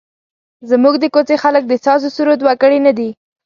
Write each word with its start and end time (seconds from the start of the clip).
زموږ 0.69 0.93
د 0.99 1.05
کوڅې 1.13 1.35
خلک 1.43 1.63
د 1.67 1.73
سازوسرور 1.85 2.39
وګړي 2.47 2.79
نه 2.85 2.91
دي. 2.97 3.09